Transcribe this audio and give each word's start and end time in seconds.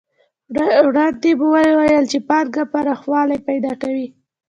وړاندې 0.87 1.29
مو 1.39 1.47
وویل 1.69 2.03
چې 2.11 2.17
پانګه 2.29 2.63
پراخوالی 2.71 3.37
پیدا 3.47 3.73
کوي 3.81 4.07